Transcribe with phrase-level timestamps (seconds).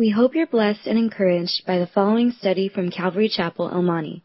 [0.00, 4.24] We hope you're blessed and encouraged by the following study from Calvary Chapel, El Monte.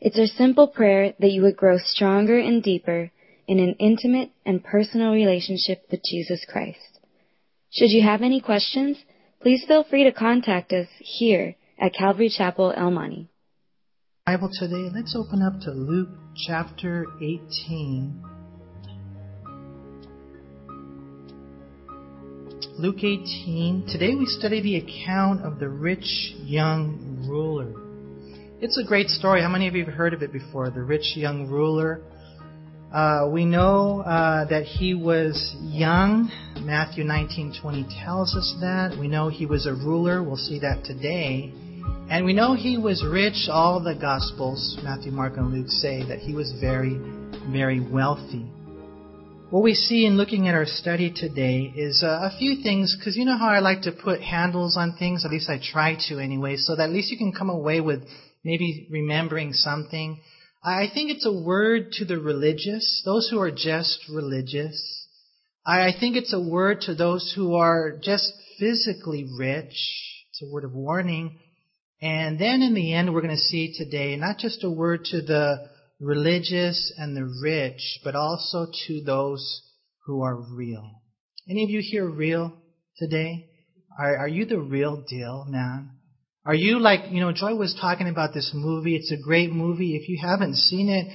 [0.00, 3.10] It's our simple prayer that you would grow stronger and deeper
[3.46, 7.00] in an intimate and personal relationship with Jesus Christ.
[7.70, 8.98] Should you have any questions,
[9.40, 13.30] please feel free to contact us here at Calvary Chapel, El Monte.
[14.26, 18.37] Bible today, let's open up to Luke chapter 18.
[22.78, 23.86] Luke 18.
[23.88, 27.72] Today we study the account of the rich young ruler.
[28.62, 29.42] It's a great story.
[29.42, 30.70] How many of you have heard of it before?
[30.70, 32.02] The rich young ruler.
[32.94, 36.30] Uh, we know uh, that he was young.
[36.60, 38.96] Matthew 19:20 tells us that.
[38.96, 40.22] We know he was a ruler.
[40.22, 41.52] We'll see that today.
[42.08, 43.48] And we know he was rich.
[43.50, 46.96] All the Gospels, Matthew, Mark, and Luke, say that he was very,
[47.50, 48.46] very wealthy.
[49.50, 53.16] What we see in looking at our study today is uh, a few things, because
[53.16, 56.18] you know how I like to put handles on things, at least I try to
[56.18, 58.02] anyway, so that at least you can come away with
[58.44, 60.20] maybe remembering something.
[60.62, 65.06] I think it's a word to the religious, those who are just religious.
[65.64, 69.72] I think it's a word to those who are just physically rich.
[70.28, 71.38] It's a word of warning.
[72.02, 75.22] And then in the end, we're going to see today not just a word to
[75.22, 79.62] the religious and the rich, but also to those
[80.06, 81.02] who are real.
[81.48, 82.52] Any of you here real
[82.98, 83.48] today?
[83.98, 85.90] Are, are you the real deal, man?
[86.44, 88.96] Are you like, you know, Joy was talking about this movie.
[88.96, 89.96] It's a great movie.
[89.96, 91.06] If you haven't seen it,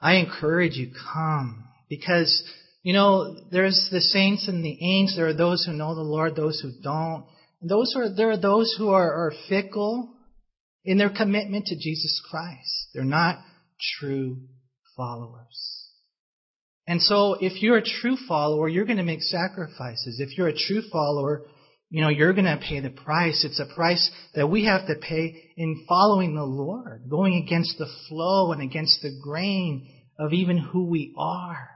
[0.00, 1.64] I encourage you, come.
[1.88, 2.42] Because,
[2.82, 5.16] you know, there's the saints and the ain'ts.
[5.16, 7.26] There are those who know the Lord, those who don't.
[7.62, 10.14] Those are, there are those who are, are fickle
[10.84, 12.88] in their commitment to Jesus Christ.
[12.94, 13.38] They're not
[13.98, 14.38] true
[14.96, 15.80] followers.
[16.86, 20.18] And so if you're a true follower, you're going to make sacrifices.
[20.18, 21.46] If you're a true follower,
[21.88, 23.44] you know, you're going to pay the price.
[23.44, 27.88] It's a price that we have to pay in following the Lord, going against the
[28.08, 29.88] flow and against the grain
[30.18, 31.68] of even who we are.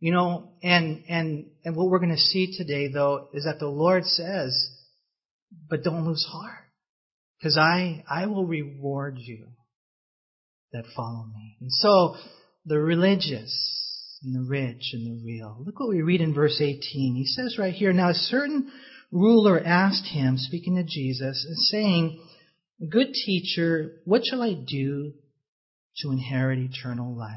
[0.00, 3.68] You know, and, and, and what we're going to see today though is that the
[3.68, 4.52] Lord says,
[5.68, 6.64] but don't lose heart.
[7.42, 9.48] Cause I, I will reward you
[10.72, 11.56] that follow me.
[11.60, 12.16] And so,
[12.64, 15.62] the religious and the rich and the real.
[15.64, 16.80] Look what we read in verse 18.
[17.14, 18.70] He says right here, Now a certain
[19.10, 22.20] ruler asked him, speaking to Jesus, and saying,
[22.88, 25.12] Good teacher, what shall I do
[25.98, 27.36] to inherit eternal life?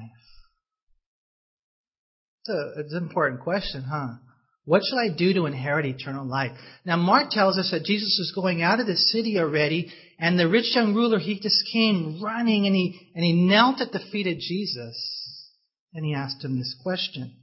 [2.41, 4.15] It's, a, it's an important question, huh?
[4.65, 6.51] What shall I do to inherit eternal life?
[6.85, 10.49] Now, Mark tells us that Jesus was going out of the city already, and the
[10.49, 14.25] rich young ruler, he just came running and he, and he knelt at the feet
[14.25, 15.51] of Jesus,
[15.93, 17.35] and he asked him this question.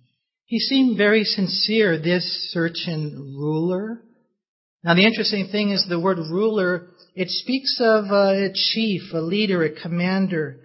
[0.46, 4.02] He seemed very sincere, this certain ruler.
[4.82, 9.62] Now, the interesting thing is the word ruler, it speaks of a chief, a leader,
[9.62, 10.58] a commander.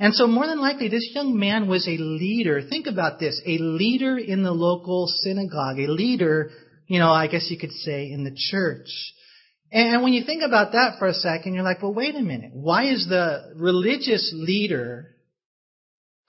[0.00, 2.62] And so more than likely, this young man was a leader.
[2.62, 3.38] Think about this.
[3.44, 5.78] A leader in the local synagogue.
[5.78, 6.50] A leader,
[6.86, 8.88] you know, I guess you could say in the church.
[9.70, 12.52] And when you think about that for a second, you're like, well, wait a minute.
[12.54, 15.16] Why is the religious leader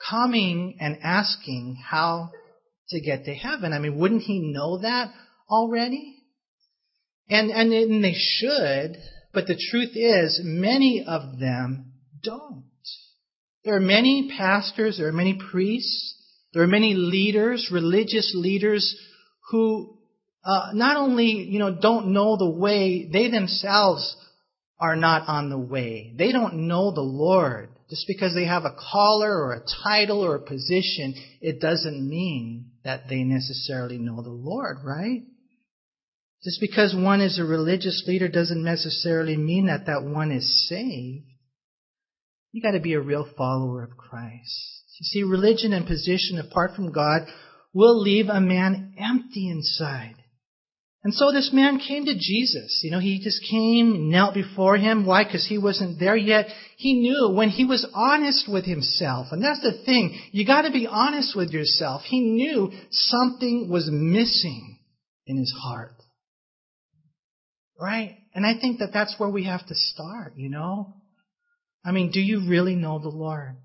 [0.10, 2.32] coming and asking how
[2.90, 3.72] to get to heaven?
[3.72, 5.14] I mean, wouldn't he know that
[5.50, 6.18] already?
[7.30, 8.98] And, and, they should,
[9.34, 12.66] but the truth is, many of them don't.
[13.64, 16.16] There are many pastors, there are many priests,
[16.54, 18.96] there are many leaders, religious leaders,
[19.50, 19.98] who
[20.44, 24.16] uh, not only you know don't know the way, they themselves
[24.80, 26.14] are not on the way.
[26.18, 27.70] They don't know the Lord.
[27.90, 32.72] Just because they have a collar or a title or a position, it doesn't mean
[32.84, 35.22] that they necessarily know the Lord, right?
[36.44, 41.26] Just because one is a religious leader doesn't necessarily mean that that one is saved.
[42.52, 44.84] You got to be a real follower of Christ.
[45.00, 47.22] You see, religion and position apart from God
[47.74, 50.16] will leave a man empty inside.
[51.04, 52.82] And so this man came to Jesus.
[52.84, 55.06] You know, he just came, knelt before him.
[55.06, 55.24] Why?
[55.24, 56.46] Because he wasn't there yet.
[56.78, 59.28] He knew when he was honest with himself.
[59.32, 60.20] And that's the thing.
[60.32, 62.04] You gotta be honest with yourself.
[62.04, 64.78] He knew something was missing
[65.26, 65.96] in his heart.
[67.80, 68.18] Right?
[68.36, 71.01] And I think that that's where we have to start, you know?
[71.84, 73.58] I mean, do you really know the Lord?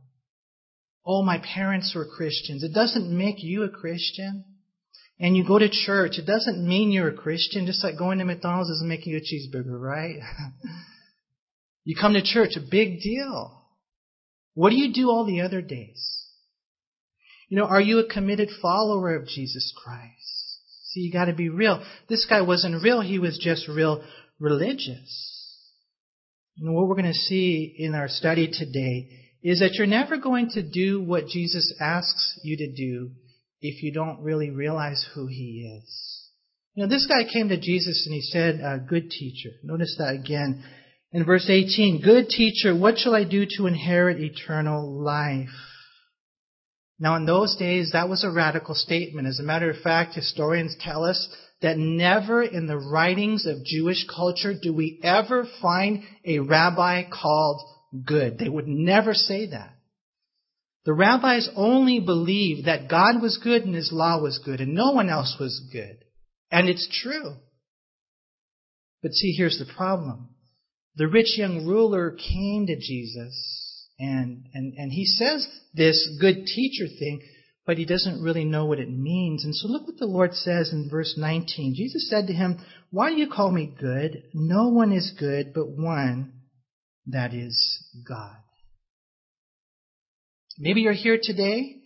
[1.05, 2.65] Oh, my parents were Christians.
[2.65, 4.45] It doesn't make you a Christian.
[5.19, 6.19] And you go to church.
[6.19, 7.67] It doesn't mean you're a Christian.
[7.67, 10.17] Just like going to McDonald's doesn't make you a cheeseburger, right?
[11.85, 13.63] you come to church, a big deal.
[14.55, 16.25] What do you do all the other days?
[17.49, 20.59] You know, are you a committed follower of Jesus Christ?
[20.87, 21.85] See, you gotta be real.
[22.09, 24.03] This guy wasn't real, he was just real
[24.41, 25.36] religious.
[26.59, 29.09] And what we're going to see in our study today
[29.43, 33.11] is that you're never going to do what Jesus asks you to do
[33.61, 36.31] if you don't really realize who he is.
[36.75, 39.51] You know, this guy came to Jesus and he said, good teacher.
[39.63, 40.65] Notice that again
[41.13, 42.03] in verse 18.
[42.03, 45.49] Good teacher, what shall I do to inherit eternal life?
[46.99, 49.29] Now in those days, that was a radical statement.
[49.29, 51.29] As a matter of fact, historians tell us
[51.63, 57.63] that never in the writings of Jewish culture do we ever find a rabbi called
[58.05, 58.39] good.
[58.39, 59.73] They would never say that.
[60.85, 64.93] The rabbis only believed that God was good and His law was good and no
[64.93, 65.99] one else was good.
[66.51, 67.35] And it's true.
[69.03, 70.29] But see, here's the problem.
[70.97, 73.67] The rich young ruler came to Jesus
[73.99, 77.21] and, and, and he says this good teacher thing,
[77.67, 79.45] but he doesn't really know what it means.
[79.45, 81.75] And so look what the Lord says in verse 19.
[81.75, 84.23] Jesus said to him, Why do you call me good?
[84.33, 86.33] No one is good but one,
[87.07, 88.37] that is God.
[90.59, 91.77] Maybe you're here today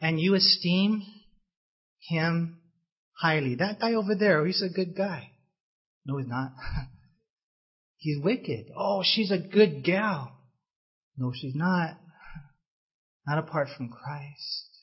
[0.00, 1.02] and you esteem
[2.08, 2.60] him
[3.20, 3.56] highly.
[3.56, 5.32] That guy over there, he's a good guy.
[6.06, 6.52] No, he's not.
[7.96, 8.66] he's wicked.
[8.76, 10.32] Oh, she's a good gal.
[11.18, 11.96] No, she's not.
[13.26, 14.75] Not apart from Christ.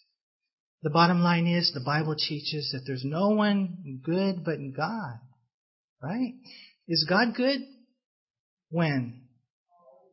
[0.83, 5.17] The bottom line is the Bible teaches that there's no one good but God.
[6.01, 6.33] Right?
[6.89, 7.61] Is God good?
[8.69, 9.21] When?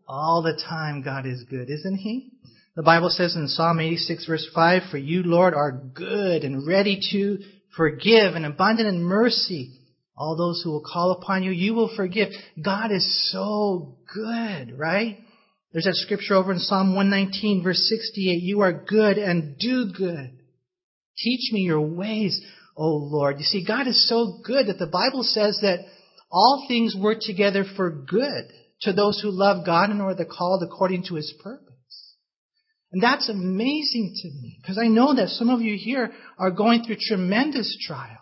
[0.06, 2.30] All the time God is good, isn't He?
[2.76, 7.00] The Bible says in Psalm 86 verse 5, For you, Lord, are good and ready
[7.10, 7.38] to
[7.76, 9.72] forgive and abundant in mercy.
[10.16, 12.28] All those who will call upon you, you will forgive.
[12.62, 15.18] God is so good, right?
[15.72, 20.39] There's that scripture over in Psalm 119 verse 68, You are good and do good.
[21.22, 22.40] Teach me your ways,
[22.76, 23.38] O Lord.
[23.38, 25.80] You see, God is so good that the Bible says that
[26.30, 28.44] all things work together for good
[28.82, 31.66] to those who love God and are the called according to his purpose.
[32.92, 36.82] And that's amazing to me because I know that some of you here are going
[36.82, 38.16] through tremendous trials.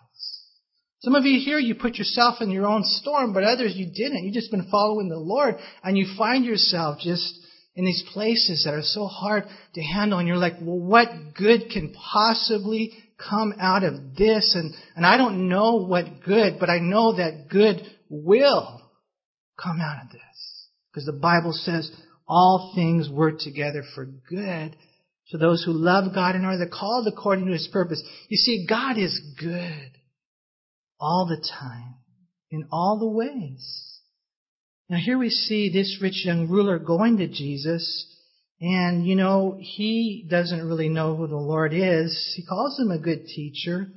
[0.99, 4.25] Some of you here, you put yourself in your own storm, but others you didn't.
[4.25, 7.33] You've just been following the Lord and you find yourself just
[7.75, 9.43] in these places that are so hard
[9.75, 14.55] to handle and you're like, well, what good can possibly come out of this?
[14.55, 18.81] And, and I don't know what good, but I know that good will
[19.61, 20.67] come out of this.
[20.91, 21.91] Because the Bible says
[22.27, 24.75] all things work together for good
[25.29, 28.03] to those who love God and are the called according to his purpose.
[28.29, 29.91] You see, God is good
[30.99, 31.95] all the time,
[32.49, 33.88] in all the ways.
[34.89, 38.07] Now here we see this rich young ruler going to Jesus,
[38.59, 42.33] and you know, he doesn't really know who the Lord is.
[42.35, 43.87] He calls him a good teacher.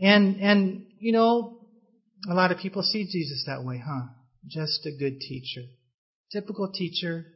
[0.00, 1.58] And, and, you know,
[2.28, 4.06] a lot of people see Jesus that way, huh?
[4.46, 5.62] Just a good teacher.
[6.32, 7.26] Typical teacher,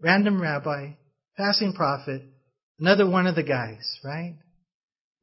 [0.00, 0.92] random rabbi,
[1.36, 2.22] passing prophet,
[2.78, 4.36] another one of the guys, right?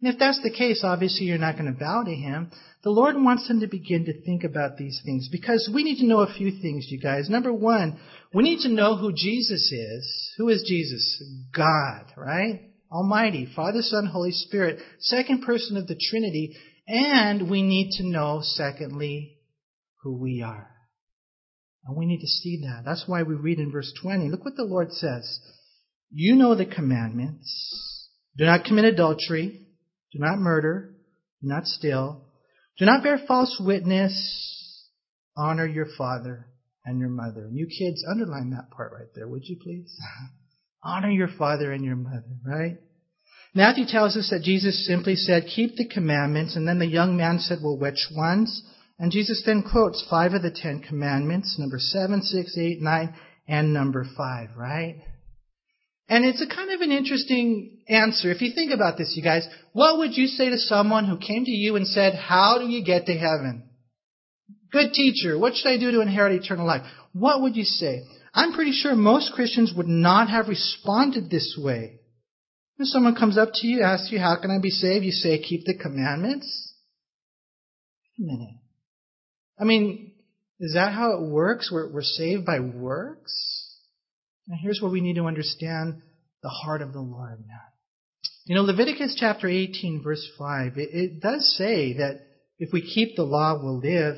[0.04, 2.52] And if that's the case, obviously you're not going to bow to him.
[2.84, 6.06] The Lord wants them to begin to think about these things because we need to
[6.06, 7.30] know a few things, you guys.
[7.30, 7.98] Number one,
[8.34, 10.34] we need to know who Jesus is.
[10.38, 11.24] Who is Jesus?
[11.56, 12.70] God, right?
[12.92, 16.58] Almighty, Father, Son, Holy Spirit, second person of the Trinity.
[16.86, 19.38] And we need to know, secondly,
[20.02, 20.70] who we are.
[21.86, 22.82] And we need to see that.
[22.84, 24.30] That's why we read in verse 20.
[24.30, 25.40] Look what the Lord says.
[26.12, 28.10] You know the commandments.
[28.36, 29.62] Do not commit adultery.
[30.14, 30.96] Do not murder.
[31.42, 32.26] Do not steal.
[32.78, 34.90] Do not bear false witness.
[35.36, 36.48] Honor your father
[36.86, 37.46] and your mother.
[37.46, 39.96] And you kids, underline that part right there, would you please?
[40.84, 42.78] Honor your father and your mother, right?
[43.56, 46.56] Matthew tells us that Jesus simply said, keep the commandments.
[46.56, 48.64] And then the young man said, well, which ones?
[49.00, 53.14] And Jesus then quotes five of the ten commandments, number seven, six, eight, nine,
[53.48, 55.02] and number five, right?
[56.10, 58.30] And it's a kind of an interesting answer.
[58.32, 61.46] If you think about this, you guys, what would you say to someone who came
[61.46, 63.70] to you and said, How do you get to heaven?
[64.72, 66.82] Good teacher, what should I do to inherit eternal life?
[67.14, 68.04] What would you say?
[68.34, 72.00] I'm pretty sure most Christians would not have responded this way.
[72.80, 75.06] If someone comes up to you, asks you, How can I be saved?
[75.06, 76.74] You say, Keep the commandments.
[78.18, 78.56] Wait a minute.
[79.60, 80.12] I mean,
[80.60, 81.70] is that how it works?
[81.72, 83.63] We're, we're saved by works?
[84.48, 86.02] Now here's where we need to understand
[86.42, 87.62] the heart of the Lord now.
[88.46, 92.22] You know, Leviticus chapter 18 verse 5, it, it does say that
[92.60, 94.16] if we keep the law, we'll live.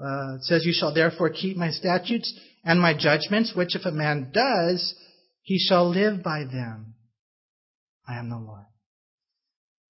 [0.00, 2.32] Uh, it says, you shall therefore keep my statutes
[2.64, 4.94] and my judgments, which if a man does,
[5.42, 6.94] he shall live by them.
[8.08, 8.64] I am the Lord.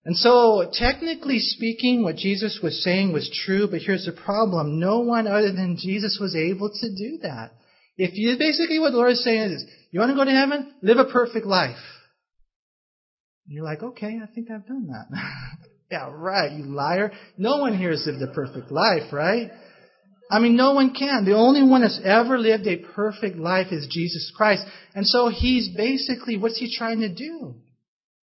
[0.04, 4.80] And so, technically speaking, what Jesus was saying was true, but here's the problem.
[4.80, 7.52] No one other than Jesus was able to do that.
[7.96, 10.74] If you, basically what the Lord is saying is, you want to go to heaven?
[10.82, 11.76] Live a perfect life.
[13.46, 15.06] And you're like, okay, I think I've done that.
[15.90, 17.12] yeah, right, you liar.
[17.36, 19.50] No one here has lived a perfect life, right?
[20.30, 21.26] I mean, no one can.
[21.26, 24.64] The only one that's ever lived a perfect life is Jesus Christ.
[24.94, 27.56] And so he's basically, what's he trying to do?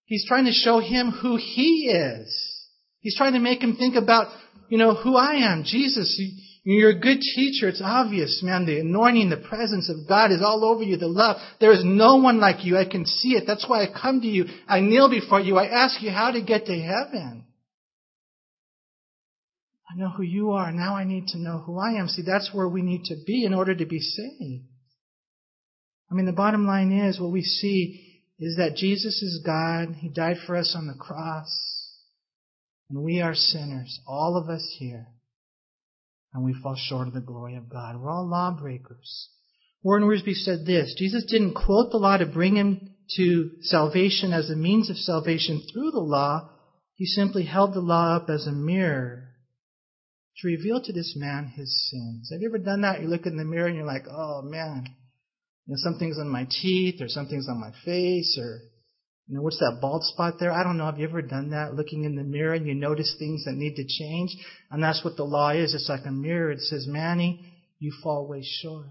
[0.05, 2.59] He's trying to show him who he is.
[3.01, 4.33] He's trying to make him think about,
[4.69, 5.63] you know, who I am.
[5.63, 6.19] Jesus,
[6.63, 7.69] you're a good teacher.
[7.69, 8.65] It's obvious, man.
[8.65, 10.97] The anointing, the presence of God is all over you.
[10.97, 11.37] The love.
[11.59, 12.77] There is no one like you.
[12.77, 13.45] I can see it.
[13.47, 14.45] That's why I come to you.
[14.67, 15.57] I kneel before you.
[15.57, 17.45] I ask you how to get to heaven.
[19.89, 20.71] I know who you are.
[20.71, 22.07] Now I need to know who I am.
[22.07, 24.65] See, that's where we need to be in order to be saved.
[26.11, 29.95] I mean, the bottom line is what we see is that Jesus is God.
[29.97, 31.47] He died for us on the cross.
[32.89, 35.07] And we are sinners, all of us here.
[36.33, 37.99] And we fall short of the glory of God.
[37.99, 39.29] We're all lawbreakers.
[39.81, 44.49] Warren Wiersbe said this Jesus didn't quote the law to bring him to salvation as
[44.49, 46.49] a means of salvation through the law.
[46.95, 49.29] He simply held the law up as a mirror
[50.37, 52.29] to reveal to this man his sins.
[52.31, 53.01] Have you ever done that?
[53.01, 54.85] You look in the mirror and you're like, oh man,
[55.65, 58.61] you know, something's on my teeth or something's on my face or,
[59.29, 60.51] you know, what's that bald spot there?
[60.51, 60.87] I don't know.
[60.87, 61.75] Have you ever done that?
[61.75, 64.35] Looking in the mirror and you notice things that need to change?
[64.71, 65.75] And that's what the law is.
[65.75, 66.51] It's like a mirror.
[66.51, 67.45] It says, Manny,
[67.77, 68.87] you fall way short.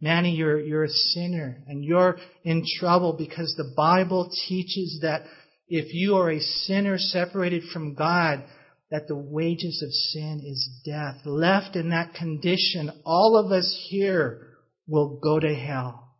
[0.00, 5.22] Manny, you're, you're a sinner and you're in trouble because the Bible teaches that
[5.68, 8.42] if you are a sinner separated from God,
[8.90, 11.20] that the wages of sin is death.
[11.24, 14.48] Left in that condition, all of us here
[14.88, 16.16] will go to hell.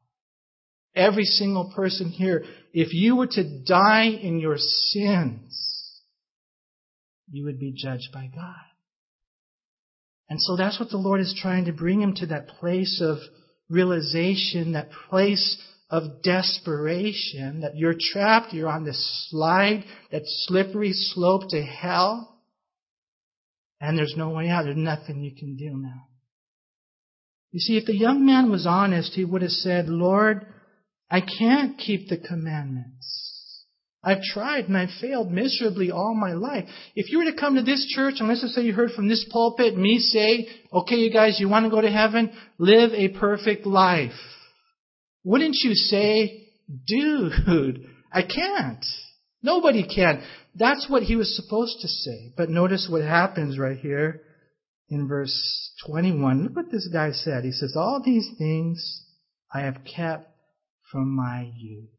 [0.95, 2.45] Every single person here,
[2.81, 6.01] if you were to die in your sins,
[7.29, 8.55] you would be judged by God.
[10.31, 13.19] And so that's what the Lord is trying to bring him to that place of
[13.69, 21.49] realization, that place of desperation, that you're trapped, you're on this slide, that slippery slope
[21.49, 22.41] to hell,
[23.81, 24.65] and there's no way out.
[24.65, 26.07] There's nothing you can do now.
[27.51, 30.47] You see, if the young man was honest, he would have said, Lord,
[31.11, 33.65] I can't keep the commandments.
[34.03, 36.69] I've tried and I've failed miserably all my life.
[36.95, 39.09] If you were to come to this church, and let's just say you heard from
[39.09, 42.31] this pulpit me say, okay, you guys, you want to go to heaven?
[42.59, 44.13] Live a perfect life.
[45.25, 46.49] Wouldn't you say,
[46.87, 48.85] dude, I can't.
[49.43, 50.23] Nobody can.
[50.55, 52.33] That's what he was supposed to say.
[52.37, 54.23] But notice what happens right here
[54.89, 56.45] in verse 21.
[56.45, 57.45] Look what this guy said.
[57.45, 59.05] He says, All these things
[59.53, 60.31] I have kept
[60.91, 61.91] from my youth.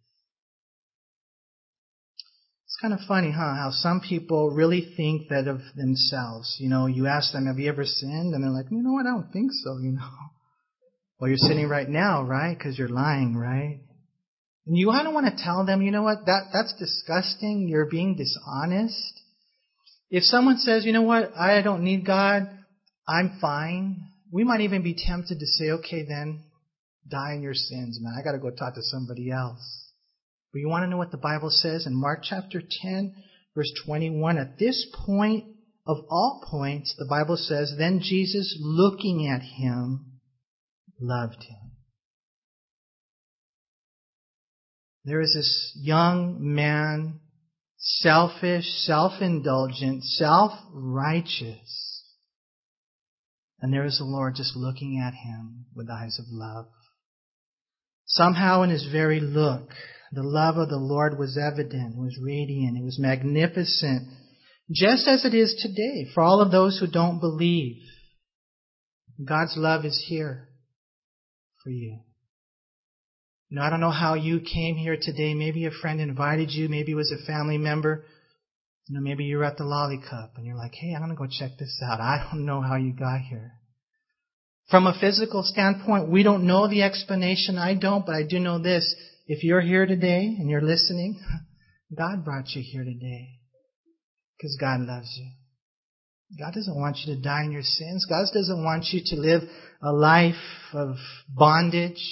[2.65, 3.55] It's kind of funny, huh?
[3.55, 6.57] How some people really think that of themselves.
[6.59, 8.33] You know, you ask them, Have you ever sinned?
[8.33, 9.05] And they're like, You know what?
[9.05, 10.09] I don't think so, you know.
[11.19, 12.57] Well, you're sinning right now, right?
[12.57, 13.81] Because you're lying, right?
[14.65, 16.25] And you kind of want to tell them, you know what?
[16.27, 17.67] That, that's disgusting.
[17.67, 19.19] You're being dishonest.
[20.09, 21.35] If someone says, you know what?
[21.35, 22.49] I don't need God.
[23.05, 23.97] I'm fine.
[24.31, 26.43] We might even be tempted to say, okay, then
[27.09, 28.13] die in your sins, man.
[28.17, 29.91] I got to go talk to somebody else.
[30.51, 33.15] But you want to know what the Bible says in Mark chapter 10,
[33.55, 34.37] verse 21?
[34.37, 35.45] At this point
[35.85, 40.19] of all points, the Bible says, then Jesus, looking at him,
[40.99, 41.71] loved him.
[45.05, 47.19] There is this young man,
[47.77, 51.89] selfish, self-indulgent, self-righteous
[53.61, 56.67] and there is the Lord just looking at him with eyes of love.
[58.09, 59.69] Somehow in his very look,
[60.11, 64.07] the love of the Lord was evident, was radiant, it was magnificent,
[64.71, 67.83] just as it is today for all of those who don't believe.
[69.23, 70.49] God's love is here
[71.63, 71.99] for you.
[73.49, 75.33] You know, I don't know how you came here today.
[75.33, 76.69] Maybe a friend invited you.
[76.69, 78.05] Maybe it was a family member.
[78.87, 81.15] You know, maybe you're at the Lolly Cup and you're like, hey, I'm going to
[81.15, 81.99] go check this out.
[81.99, 83.53] I don't know how you got here.
[84.69, 87.57] From a physical standpoint, we don't know the explanation.
[87.57, 88.95] I don't, but I do know this.
[89.25, 91.19] If you're here today and you're listening,
[91.97, 93.39] God brought you here today
[94.37, 95.31] because God loves you.
[96.37, 98.05] God doesn't want you to die in your sins.
[98.07, 99.41] God doesn't want you to live
[99.81, 100.35] a life
[100.73, 100.97] of
[101.27, 102.03] bondage,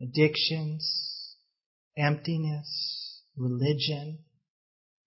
[0.00, 1.34] addictions,
[1.98, 4.20] emptiness, religion.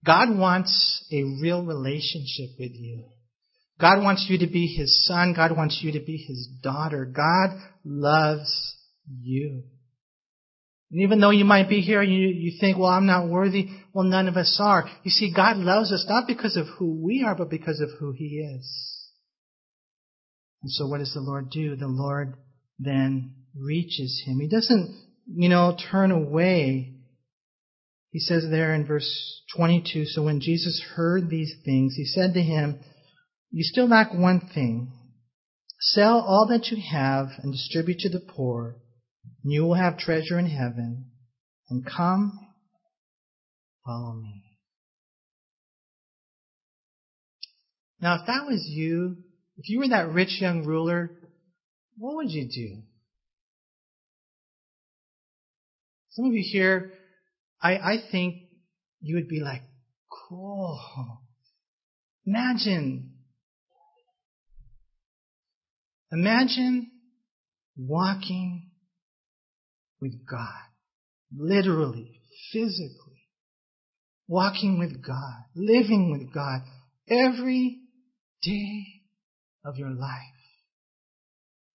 [0.05, 3.05] God wants a real relationship with you.
[3.81, 5.33] God wants you to be His son.
[5.35, 7.05] God wants you to be His daughter.
[7.05, 8.75] God loves
[9.19, 9.63] you.
[10.91, 13.69] And even though you might be here and you, you think, well, I'm not worthy,
[13.93, 14.89] well, none of us are.
[15.03, 18.11] You see, God loves us not because of who we are, but because of who
[18.11, 18.91] He is.
[20.61, 21.75] And so what does the Lord do?
[21.75, 22.35] The Lord
[22.77, 24.39] then reaches him.
[24.39, 24.95] He doesn't,
[25.27, 26.95] you know, turn away.
[28.11, 32.41] He says there in verse 22, so when Jesus heard these things, he said to
[32.41, 32.79] him,
[33.51, 34.91] you still lack one thing.
[35.79, 38.75] Sell all that you have and distribute to the poor,
[39.43, 41.11] and you will have treasure in heaven.
[41.69, 42.39] And come,
[43.85, 44.43] follow me.
[47.99, 49.17] Now, if that was you,
[49.57, 51.11] if you were that rich young ruler,
[51.97, 52.81] what would you do?
[56.11, 56.91] Some of you here,
[57.61, 58.35] I, I think
[59.01, 59.61] you would be like,
[60.27, 60.79] cool.
[62.25, 63.10] Imagine.
[66.11, 66.91] Imagine
[67.77, 68.69] walking
[70.01, 70.47] with God.
[71.35, 73.27] Literally, physically.
[74.27, 75.43] Walking with God.
[75.55, 76.61] Living with God.
[77.09, 77.79] Every
[78.41, 78.85] day
[79.63, 80.09] of your life.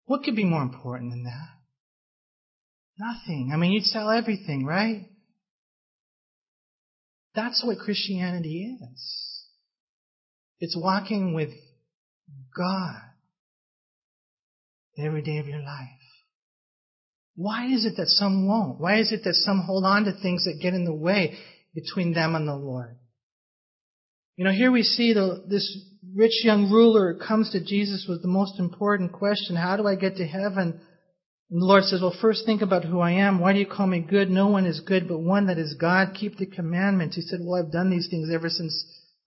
[0.07, 1.49] What could be more important than that?
[2.99, 3.51] Nothing.
[3.53, 5.07] I mean, you'd sell everything, right?
[7.35, 9.45] That's what Christianity is.
[10.61, 11.51] It's walking with
[12.57, 13.01] God
[14.99, 15.89] every day of your life.
[17.37, 18.81] Why is it that some won't?
[18.81, 21.37] Why is it that some hold on to things that get in the way
[21.75, 22.97] between them and the Lord?
[24.37, 25.79] You know, here we see the, this
[26.15, 30.17] rich young ruler comes to Jesus with the most important question, how do I get
[30.17, 30.81] to heaven?
[31.51, 33.41] And the Lord says, well, first think about who I am.
[33.41, 34.31] Why do you call me good?
[34.31, 36.15] No one is good but one that is God.
[36.15, 37.17] Keep the commandments.
[37.17, 38.75] He said, well, I've done these things ever since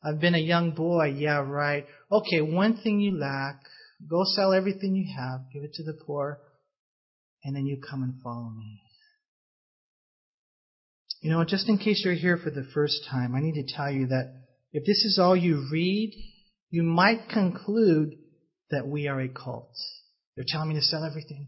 [0.03, 1.15] I've been a young boy.
[1.17, 1.85] Yeah, right.
[2.11, 3.61] Okay, one thing you lack.
[4.09, 5.41] Go sell everything you have.
[5.53, 6.39] Give it to the poor.
[7.43, 8.81] And then you come and follow me.
[11.21, 13.91] You know, just in case you're here for the first time, I need to tell
[13.91, 14.33] you that
[14.71, 16.13] if this is all you read,
[16.69, 18.11] you might conclude
[18.69, 19.71] that we are a cult.
[20.35, 21.47] They're telling me to sell everything.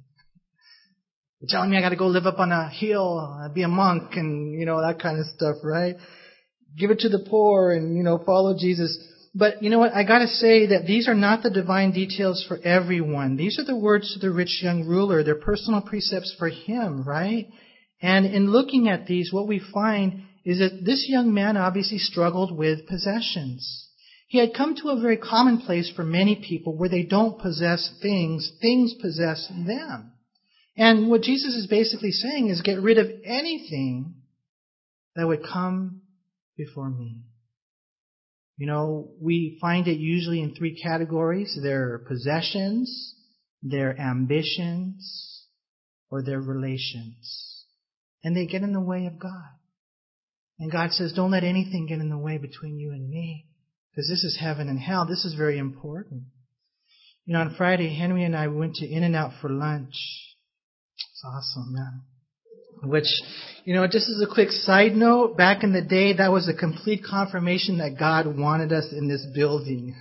[1.39, 4.15] They're telling me I gotta go live up on a hill, uh, be a monk
[4.15, 5.95] and, you know, that kind of stuff, right?
[6.77, 8.97] Give it to the poor and, you know, follow Jesus.
[9.39, 9.93] But you know what?
[9.93, 13.37] I gotta say that these are not the divine details for everyone.
[13.37, 15.23] These are the words to the rich young ruler.
[15.23, 17.47] They're personal precepts for him, right?
[18.01, 22.55] And in looking at these, what we find is that this young man obviously struggled
[22.55, 23.87] with possessions.
[24.27, 27.93] He had come to a very common place for many people where they don't possess
[28.01, 30.11] things, things possess them.
[30.75, 34.15] And what Jesus is basically saying is get rid of anything
[35.15, 36.01] that would come
[36.57, 37.21] before me.
[38.59, 41.57] You know, we find it usually in three categories.
[41.63, 43.15] Their possessions,
[43.63, 45.45] their ambitions,
[46.11, 47.63] or their relations.
[48.21, 49.49] And they get in the way of God.
[50.59, 53.45] And God says, don't let anything get in the way between you and me.
[53.91, 55.07] Because this is heaven and hell.
[55.07, 56.23] This is very important.
[57.25, 59.95] You know, on Friday, Henry and I went to In-N-Out for lunch.
[60.97, 62.01] It's awesome, man.
[62.83, 63.07] Which,
[63.65, 66.53] you know, just as a quick side note, back in the day, that was a
[66.53, 69.95] complete confirmation that God wanted us in this building.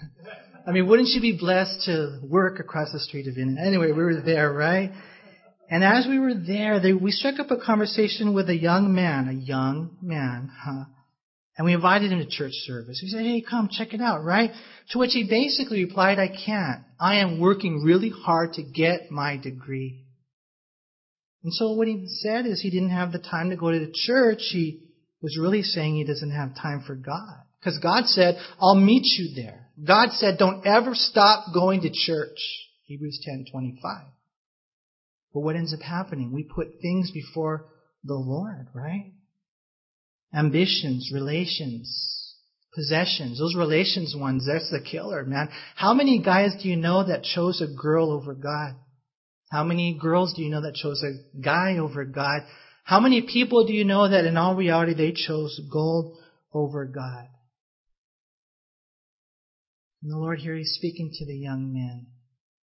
[0.66, 3.58] I mean, wouldn't you be blessed to work across the street of In?
[3.58, 4.92] Anyway, we were there, right?
[5.70, 9.28] And as we were there, they, we struck up a conversation with a young man,
[9.28, 10.84] a young man, huh?
[11.56, 13.00] And we invited him to church service.
[13.00, 14.52] He said, hey, come, check it out, right?
[14.90, 16.84] To which he basically replied, I can't.
[17.00, 20.04] I am working really hard to get my degree.
[21.44, 23.92] And so what he said is he didn't have the time to go to the
[23.92, 24.40] church.
[24.50, 24.80] He
[25.22, 27.42] was really saying he doesn't have time for God.
[27.60, 29.68] Because God said, I'll meet you there.
[29.86, 32.38] God said, don't ever stop going to church.
[32.84, 34.04] Hebrews 10:25.
[35.34, 36.32] But what ends up happening?
[36.32, 37.66] We put things before
[38.02, 39.12] the Lord, right?
[40.34, 42.34] ambitions, relations,
[42.74, 43.38] possessions.
[43.38, 45.48] Those relations ones, that's the killer, man.
[45.74, 48.74] How many guys do you know that chose a girl over God?
[49.50, 52.42] How many girls do you know that chose a guy over God?
[52.84, 56.18] How many people do you know that in all reality they chose gold
[56.52, 57.28] over God?
[60.02, 62.06] And the Lord here, He's speaking to the young man.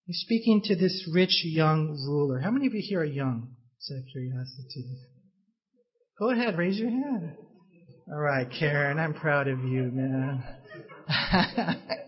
[0.06, 2.40] He's speaking to this rich young ruler.
[2.40, 3.56] How many of you here are young?
[3.78, 4.86] It's a curiosity.
[6.18, 7.36] Go ahead, raise your hand.
[8.12, 10.44] All right, Karen, I'm proud of you, man.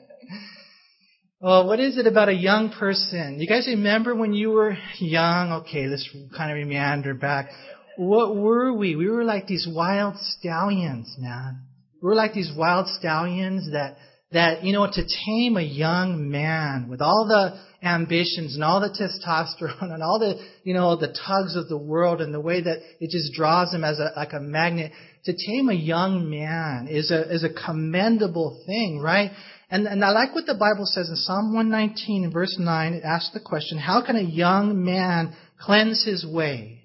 [1.43, 3.37] well, what is it about a young person?
[3.37, 5.51] You guys remember when you were young?
[5.51, 7.49] Okay, let's kind of meander back.
[7.97, 8.95] What were we?
[8.95, 11.63] We were like these wild stallions, man.
[12.01, 13.97] We were like these wild stallions that
[14.33, 18.89] that, you know, to tame a young man with all the ambitions and all the
[18.89, 22.79] testosterone and all the, you know, the tugs of the world and the way that
[22.99, 24.91] it just draws him as a, like a magnet,
[25.25, 29.31] to tame a young man is a, is a commendable thing, right?
[29.73, 32.93] And, and I like what the Bible says in Psalm 119 verse 9.
[32.93, 36.83] It asks the question, how can a young man cleanse his way?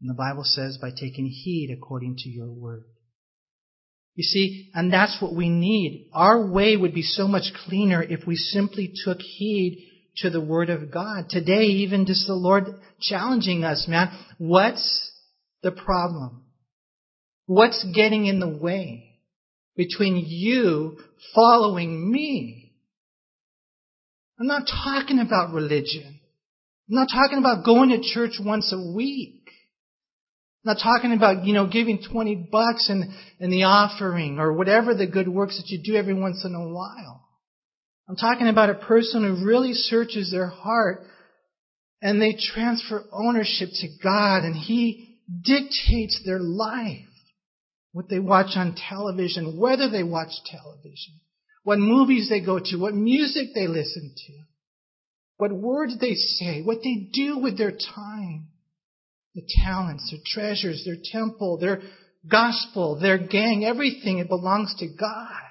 [0.00, 2.84] And the Bible says, by taking heed according to your word.
[4.14, 6.08] You see, and that's what we need.
[6.14, 9.90] Our way would be so much cleaner if we simply took heed
[10.22, 11.26] to the Word of God.
[11.28, 12.64] Today, even just the Lord
[12.98, 14.08] challenging us, man.
[14.38, 15.12] What's
[15.62, 16.44] the problem?
[17.44, 19.07] What's getting in the way
[19.78, 20.98] between you
[21.36, 22.74] following me?
[24.38, 26.20] I'm not talking about religion.
[26.90, 29.44] I'm not talking about going to church once a week.
[30.64, 34.94] I'm not talking about, you know, giving 20 bucks in, in the offering or whatever
[34.94, 37.24] the good works that you do every once in a while.
[38.08, 41.04] I'm talking about a person who really searches their heart
[42.02, 47.07] and they transfer ownership to God and He dictates their life.
[47.98, 51.18] What they watch on television, whether they watch television,
[51.64, 54.32] what movies they go to, what music they listen to,
[55.38, 58.46] what words they say, what they do with their time
[59.34, 61.82] their talents, their treasures, their temple, their
[62.30, 65.42] gospel, their gang, everything, it belongs to God.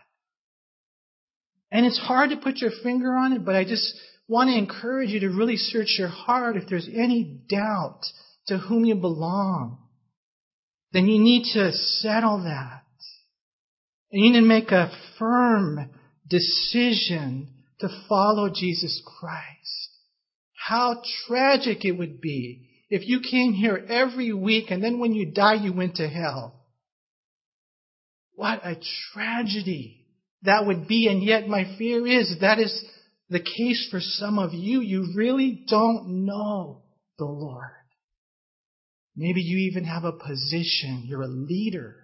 [1.69, 3.93] And it's hard to put your finger on it, but I just
[4.29, 8.03] want to encourage you to really search your heart if there's any doubt
[8.47, 9.86] to whom you belong.
[10.93, 12.83] Then you need to settle that.
[14.11, 15.89] And you need to make a firm
[16.27, 19.89] decision to follow Jesus Christ.
[20.55, 25.31] How tragic it would be if you came here every week and then when you
[25.31, 26.53] die you went to hell.
[28.35, 28.77] What a
[29.13, 30.05] tragedy
[30.43, 31.07] that would be.
[31.07, 32.85] And yet my fear is that is
[33.29, 34.81] the case for some of you.
[34.81, 36.83] You really don't know
[37.17, 37.71] the Lord.
[39.17, 41.03] Maybe you even have a position.
[41.05, 41.95] You're a leader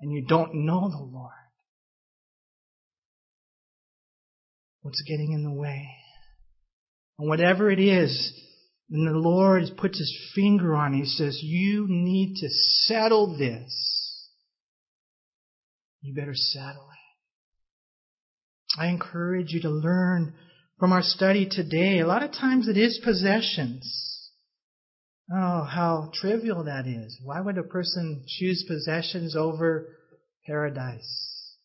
[0.00, 1.32] and you don't know the Lord.
[4.82, 5.88] What's getting in the way?
[7.18, 8.32] And whatever it is,
[8.90, 10.98] and the Lord puts his finger on it.
[10.98, 14.28] He says, You need to settle this.
[16.00, 18.80] You better settle it.
[18.80, 20.34] I encourage you to learn
[20.78, 21.98] from our study today.
[21.98, 24.07] A lot of times it is possessions.
[25.30, 27.18] Oh, how trivial that is.
[27.22, 29.96] Why would a person choose possessions over
[30.46, 31.56] paradise?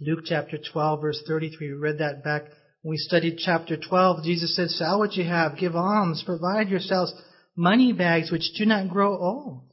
[0.00, 2.44] Luke chapter 12 verse 33, we read that back
[2.82, 7.12] when we studied chapter 12, Jesus said, Sell what you have, give alms, provide yourselves
[7.56, 9.64] money bags which do not grow old,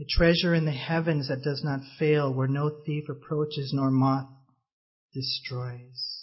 [0.00, 4.28] a treasure in the heavens that does not fail, where no thief approaches nor moth
[5.12, 6.21] destroys.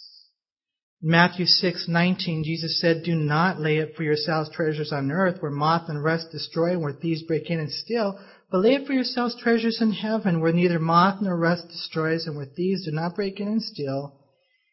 [1.02, 5.88] Matthew 6:19, Jesus said, "Do not lay up for yourselves treasures on earth, where moth
[5.88, 9.34] and rust destroy, and where thieves break in and steal, but lay up for yourselves
[9.36, 13.40] treasures in heaven, where neither moth nor rust destroys, and where thieves do not break
[13.40, 14.20] in and steal."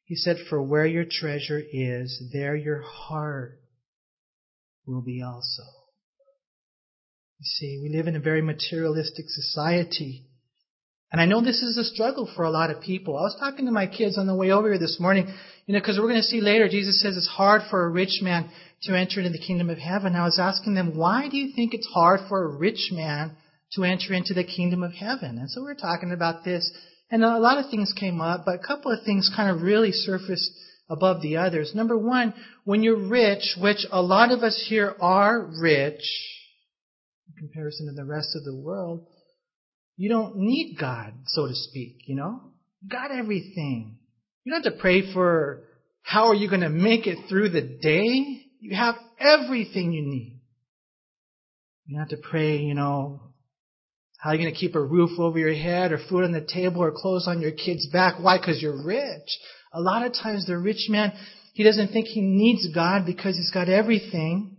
[0.07, 3.59] He said, For where your treasure is, there your heart
[4.85, 5.63] will be also.
[7.39, 10.26] You see, we live in a very materialistic society.
[11.11, 13.17] And I know this is a struggle for a lot of people.
[13.17, 15.33] I was talking to my kids on the way over here this morning,
[15.65, 18.19] you know, because we're going to see later, Jesus says it's hard for a rich
[18.21, 18.49] man
[18.83, 20.15] to enter into the kingdom of heaven.
[20.15, 23.37] I was asking them, why do you think it's hard for a rich man
[23.73, 25.37] to enter into the kingdom of heaven?
[25.37, 26.69] And so we we're talking about this
[27.09, 29.91] and a lot of things came up, but a couple of things kind of really
[29.91, 30.51] surfaced
[30.89, 31.73] above the others.
[31.73, 32.33] Number one,
[32.65, 36.01] when you're rich, which a lot of us here are rich,
[37.27, 39.05] in comparison to the rest of the world,
[39.97, 42.39] you don't need God, so to speak, you know?
[42.81, 43.97] You got everything.
[44.43, 45.63] You don't have to pray for
[46.03, 48.45] how are you going to make it through the day.
[48.61, 50.39] You have everything you need.
[51.85, 53.27] You don't have to pray, you know,
[54.17, 56.41] how are you going to keep a roof over your head or food on the
[56.41, 58.15] table or clothes on your kid's back?
[58.19, 58.37] Why?
[58.37, 59.29] Because you're rich.
[59.73, 61.13] A lot of times the rich man,
[61.53, 64.57] he doesn't think he needs God because he's got everything.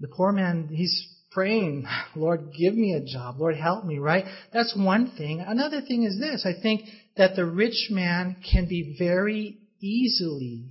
[0.00, 3.36] The poor man, he's praying, Lord, give me a job.
[3.38, 4.24] Lord, help me, right?
[4.52, 5.40] That's one thing.
[5.46, 6.44] Another thing is this.
[6.44, 6.82] I think
[7.16, 10.70] that the rich man can be very easily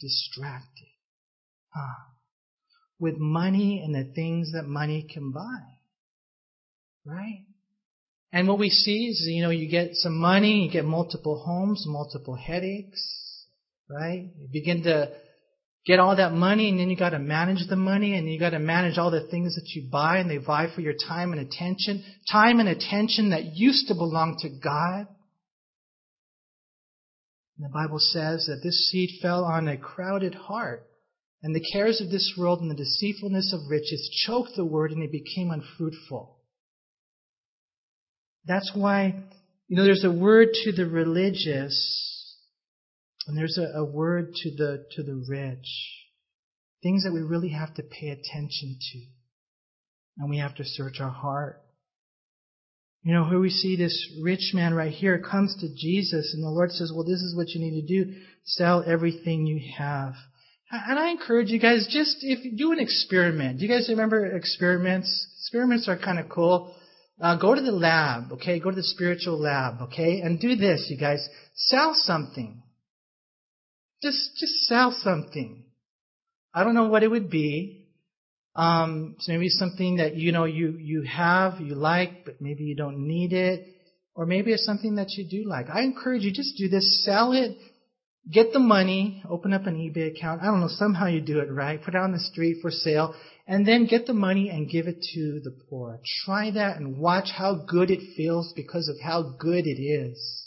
[0.00, 0.88] distracted
[1.74, 2.12] huh,
[2.98, 5.60] with money and the things that money can buy.
[7.04, 7.44] Right?
[8.32, 11.84] And what we see is, you know, you get some money, you get multiple homes,
[11.86, 13.46] multiple headaches,
[13.88, 14.30] right?
[14.38, 15.10] You begin to
[15.86, 18.50] get all that money and then you got to manage the money and you got
[18.50, 21.40] to manage all the things that you buy and they vie for your time and
[21.40, 22.04] attention.
[22.30, 25.06] Time and attention that used to belong to God
[27.58, 30.86] And the Bible says that this seed fell on a crowded heart,
[31.42, 35.02] and the cares of this world and the deceitfulness of riches choked the word, and
[35.02, 36.36] it became unfruitful.
[38.44, 39.14] That's why,
[39.68, 42.15] you know, there's a word to the religious,
[43.26, 45.66] and there's a, a word to the to the rich.
[46.82, 48.98] Things that we really have to pay attention to.
[50.18, 51.60] And we have to search our heart.
[53.02, 56.50] You know, here we see this rich man right here comes to Jesus and the
[56.50, 58.14] Lord says, well, this is what you need to do.
[58.44, 60.14] Sell everything you have.
[60.70, 63.58] And I encourage you guys, just if you do an experiment.
[63.58, 65.28] Do you guys remember experiments?
[65.38, 66.74] Experiments are kind of cool.
[67.20, 68.58] Uh, go to the lab, okay?
[68.58, 70.20] Go to the spiritual lab, okay?
[70.20, 71.26] And do this, you guys.
[71.54, 72.60] Sell something.
[74.02, 75.64] Just, just sell something.
[76.54, 77.86] I don't know what it would be.
[78.56, 82.74] Um, so maybe something that you know you you have, you like, but maybe you
[82.74, 83.66] don't need it,
[84.14, 85.68] or maybe it's something that you do like.
[85.68, 87.58] I encourage you just do this, sell it,
[88.32, 90.40] get the money, open up an eBay account.
[90.40, 91.82] I don't know, somehow you do it right.
[91.82, 93.14] Put it on the street for sale,
[93.46, 96.00] and then get the money and give it to the poor.
[96.24, 100.45] Try that and watch how good it feels because of how good it is.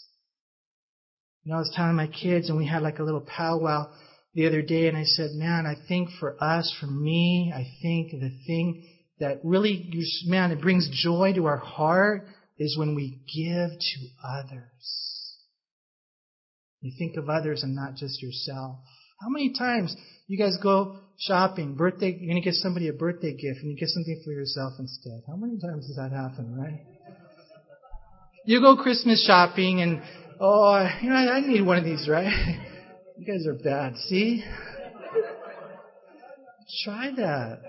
[1.45, 3.87] Know, I was telling my kids, and we had like a little powwow
[4.33, 8.11] the other day and I said, man, I think for us, for me, I think
[8.11, 8.87] the thing
[9.19, 9.91] that really,
[10.25, 15.35] man, it brings joy to our heart is when we give to others.
[16.81, 18.77] You think of others and not just yourself.
[19.19, 19.95] How many times
[20.27, 23.77] you guys go shopping, birthday, you're going to get somebody a birthday gift and you
[23.77, 25.21] get something for yourself instead?
[25.27, 26.79] How many times does that happen, right?
[28.45, 30.01] You go Christmas shopping and,
[30.39, 32.65] oh, you know, I need one of these, right?
[33.19, 33.97] You guys are bad.
[34.07, 34.41] See?
[36.85, 37.59] Try that.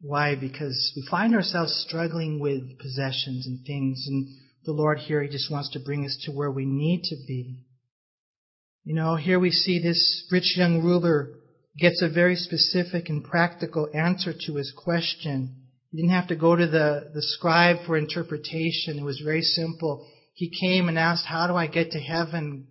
[0.00, 0.34] Why?
[0.34, 4.26] Because we find ourselves struggling with possessions and things, and
[4.64, 7.60] the Lord here, He just wants to bring us to where we need to be.
[8.82, 11.28] You know, here we see this rich young ruler
[11.78, 15.61] gets a very specific and practical answer to his question.
[15.92, 18.98] He didn't have to go to the, the scribe for interpretation.
[18.98, 20.08] It was very simple.
[20.32, 22.68] He came and asked, How do I get to heaven?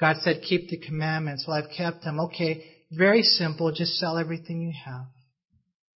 [0.00, 1.44] God said, Keep the commandments.
[1.46, 2.18] Well, I've kept them.
[2.18, 3.70] Okay, very simple.
[3.70, 5.06] Just sell everything you have,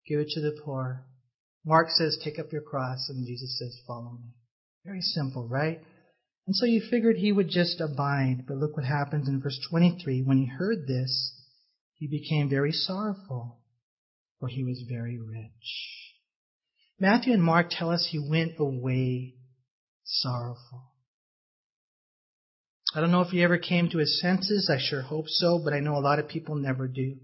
[0.06, 1.04] give it to the poor.
[1.66, 4.30] Mark says, Take up your cross, and Jesus says, Follow me.
[4.84, 5.80] Very simple, right?
[6.46, 8.44] And so you figured he would just abide.
[8.46, 10.22] But look what happens in verse 23.
[10.22, 11.32] When he heard this,
[11.94, 13.58] he became very sorrowful,
[14.38, 16.07] for he was very rich.
[17.00, 19.34] Matthew and Mark tell us he went away
[20.04, 20.82] sorrowful.
[22.94, 24.70] I don't know if he ever came to his senses.
[24.72, 27.16] I sure hope so, but I know a lot of people never do.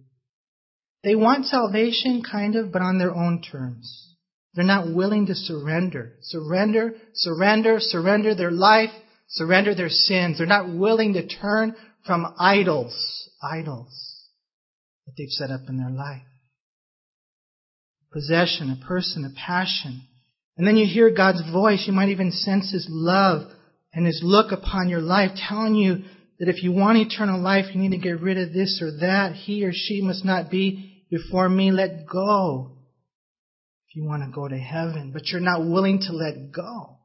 [1.03, 4.15] They want salvation, kind of, but on their own terms.
[4.55, 6.13] They're not willing to surrender.
[6.23, 8.91] Surrender, surrender, surrender their life,
[9.29, 10.39] surrender their sins.
[10.39, 11.75] They're not willing to turn
[12.07, 14.29] from idols, idols
[15.07, 16.23] that they've set up in their life.
[18.15, 20.01] Possession, a person, a passion.
[20.57, 21.85] And then you hear God's voice.
[21.87, 23.51] You might even sense His love
[23.95, 26.03] and his look upon your life telling you
[26.39, 29.35] that if you want eternal life, you need to get rid of this or that.
[29.35, 31.71] He or she must not be before me.
[31.71, 32.73] Let go.
[33.89, 36.99] If you want to go to heaven, but you're not willing to let go.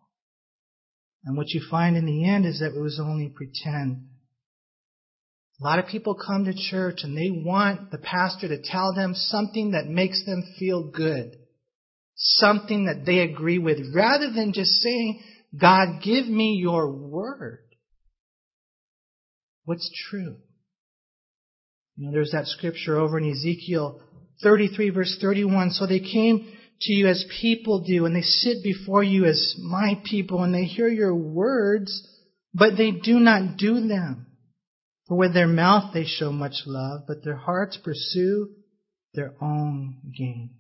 [1.26, 4.08] And what you find in the end is that it was only pretend.
[5.60, 9.14] A lot of people come to church and they want the pastor to tell them
[9.14, 11.36] something that makes them feel good.
[12.16, 15.22] Something that they agree with rather than just saying,
[15.60, 17.60] God, give me your word.
[19.66, 20.38] What's true?
[21.98, 24.02] You know, there's that scripture over in Ezekiel
[24.42, 25.72] 33 verse 31.
[25.72, 30.02] So they came to you as people do, and they sit before you as my
[30.06, 32.08] people, and they hear your words,
[32.54, 34.28] but they do not do them.
[35.10, 38.52] For with their mouth they show much love, but their hearts pursue
[39.16, 40.52] their own gain.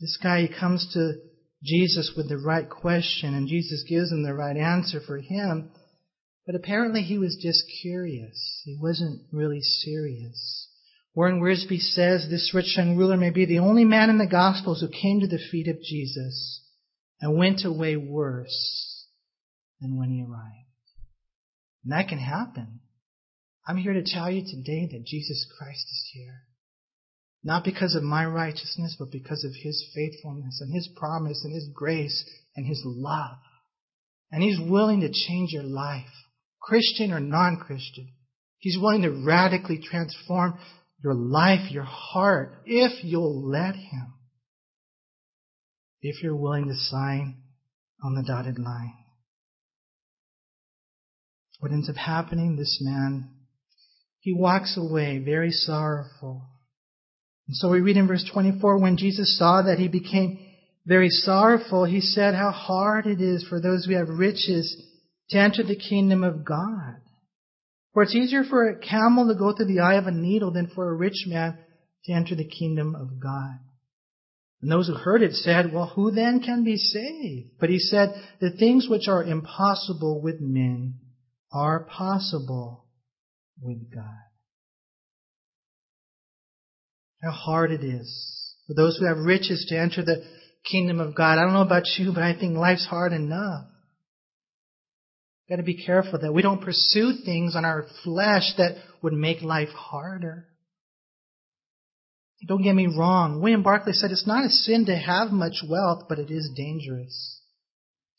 [0.00, 1.14] This guy, he comes to
[1.62, 5.70] Jesus with the right question, and Jesus gives him the right answer for him.
[6.44, 8.62] But apparently he was just curious.
[8.64, 10.68] He wasn't really serious.
[11.14, 14.80] Warren Wiersbe says this rich young ruler may be the only man in the Gospels
[14.80, 16.62] who came to the feet of Jesus
[17.20, 18.87] and went away worse
[19.80, 20.68] than when he arrived.
[21.84, 22.80] And that can happen.
[23.66, 26.44] I'm here to tell you today that Jesus Christ is here.
[27.44, 31.68] Not because of my righteousness, but because of His faithfulness and His promise and His
[31.72, 32.24] grace
[32.56, 33.38] and His love.
[34.32, 36.10] And He's willing to change your life,
[36.60, 38.08] Christian or non-Christian.
[38.58, 40.58] He's willing to radically transform
[41.02, 44.14] your life, your heart, if you'll let Him.
[46.00, 47.36] If you're willing to sign
[48.02, 48.94] on the dotted line.
[51.58, 52.56] What ends up happening?
[52.56, 53.30] This man,
[54.20, 56.42] he walks away very sorrowful.
[57.46, 60.38] And so we read in verse 24, when Jesus saw that he became
[60.86, 64.82] very sorrowful, he said how hard it is for those who have riches
[65.30, 66.96] to enter the kingdom of God.
[67.92, 70.68] For it's easier for a camel to go through the eye of a needle than
[70.68, 71.58] for a rich man
[72.04, 73.58] to enter the kingdom of God.
[74.60, 77.50] And those who heard it said, Well, who then can be saved?
[77.58, 80.94] But he said, The things which are impossible with men
[81.52, 82.86] are possible
[83.60, 84.04] with God.
[87.22, 90.22] How hard it is for those who have riches to enter the
[90.70, 91.38] kingdom of God.
[91.38, 93.64] I don't know about you, but I think life's hard enough.
[95.48, 99.40] Got to be careful that we don't pursue things on our flesh that would make
[99.40, 100.46] life harder.
[102.46, 103.40] Don't get me wrong.
[103.40, 107.37] William Barclay said it's not a sin to have much wealth, but it is dangerous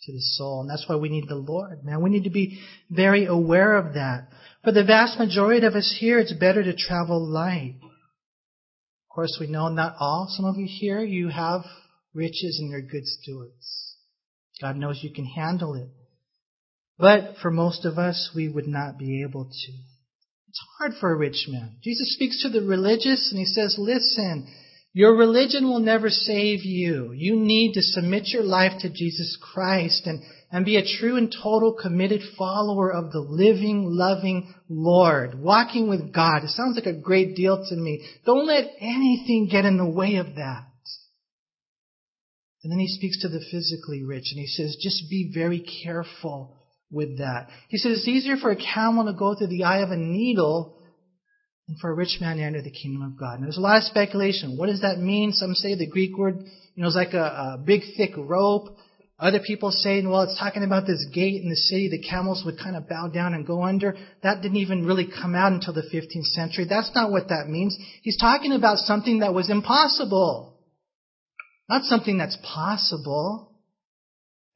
[0.03, 0.61] to the soul.
[0.61, 2.01] And that's why we need the Lord, man.
[2.01, 2.59] We need to be
[2.89, 4.29] very aware of that.
[4.63, 7.75] For the vast majority of us here, it's better to travel light.
[7.81, 10.27] Of course, we know not all.
[10.29, 11.61] Some of you here, you have
[12.13, 13.95] riches and you're good stewards.
[14.61, 15.89] God knows you can handle it.
[16.97, 19.71] But for most of us, we would not be able to.
[20.49, 21.77] It's hard for a rich man.
[21.81, 24.47] Jesus speaks to the religious and he says, listen,
[24.93, 27.11] your religion will never save you.
[27.11, 30.21] You need to submit your life to Jesus Christ and,
[30.51, 36.11] and be a true and total committed follower of the living, loving Lord, walking with
[36.11, 36.43] God.
[36.43, 38.03] It sounds like a great deal to me.
[38.25, 40.65] Don't let anything get in the way of that.
[42.63, 46.57] And then he speaks to the physically rich and he says, just be very careful
[46.91, 47.47] with that.
[47.69, 50.78] He says it's easier for a camel to go through the eye of a needle
[51.69, 53.35] than for a rich man to enter the kingdom of God.
[53.35, 54.57] And there's a lot of speculation.
[54.57, 55.31] What does that mean?
[55.31, 56.39] Some say the Greek word,
[56.75, 58.75] you know, is like a, a big thick rope.
[59.19, 62.57] Other people say, well, it's talking about this gate in the city the camels would
[62.57, 63.95] kind of bow down and go under.
[64.23, 66.65] That didn't even really come out until the 15th century.
[66.67, 67.77] That's not what that means.
[68.01, 70.57] He's talking about something that was impossible.
[71.67, 73.51] Not something that's possible.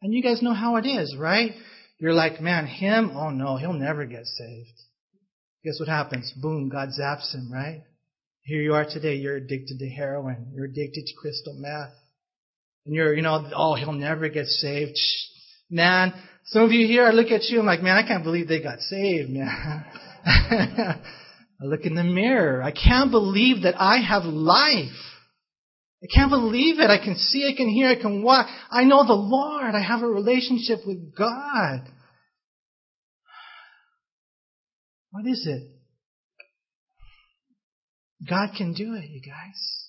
[0.02, 1.52] And you guys know how it is, right?
[1.99, 3.12] You're like, man, him?
[3.15, 4.71] Oh no, he'll never get saved.
[5.63, 6.34] Guess what happens?
[6.41, 7.84] Boom, God zaps him, right?
[8.41, 10.52] Here you are today, you're addicted to heroin.
[10.54, 11.93] You're addicted to crystal meth.
[12.86, 14.97] And you're, you know, oh, he'll never get saved.
[14.97, 15.69] Shh.
[15.69, 16.13] Man,
[16.47, 18.62] some of you here, I look at you, I'm like, man, I can't believe they
[18.62, 19.86] got saved, man.
[20.26, 22.62] I look in the mirror.
[22.62, 24.91] I can't believe that I have life.
[26.04, 26.89] I can't believe it.
[26.89, 28.47] I can see, I can hear, I can walk.
[28.69, 29.73] I know the Lord.
[29.73, 31.88] I have a relationship with God.
[35.13, 35.62] What is it?
[38.28, 39.88] God can do it, you guys.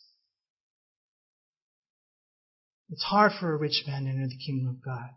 [2.90, 5.08] It's hard for a rich man to enter the kingdom of God.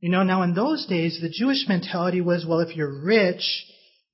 [0.00, 3.64] You know, now in those days, the Jewish mentality was, well, if you're rich,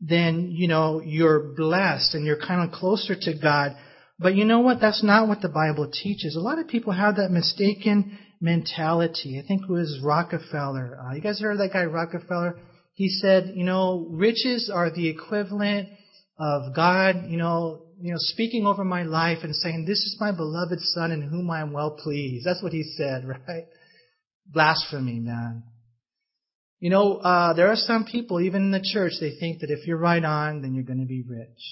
[0.01, 3.73] then, you know, you're blessed and you're kind of closer to God.
[4.21, 4.81] But you know what?
[4.81, 6.37] That's not what the Bible teaches.
[6.37, 9.43] A lot of people have that mistaken mentality.
[9.43, 10.97] I think it was Rockefeller.
[11.01, 12.57] Uh, you guys heard of that guy Rockefeller?
[12.99, 15.89] He said, you know, riches are the equivalent
[16.37, 20.33] of God, you know, you know, speaking over my life and saying, "This is my
[20.33, 23.67] beloved son in whom I am well pleased." That's what he said, right?
[24.49, 25.63] Blasphemy, man.
[26.81, 29.87] You know, uh, there are some people, even in the church, they think that if
[29.87, 31.63] you're right on, then you're going to be rich.